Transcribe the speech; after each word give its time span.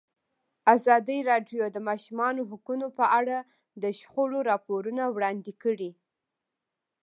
ازادي 0.75 1.17
راډیو 1.31 1.63
د 1.69 1.73
د 1.75 1.77
ماشومانو 1.89 2.41
حقونه 2.51 2.85
په 2.97 3.05
اړه 3.19 3.37
د 3.83 3.83
شخړو 3.99 4.39
راپورونه 4.49 5.03
وړاندې 5.15 5.51
کړي. 5.63 5.91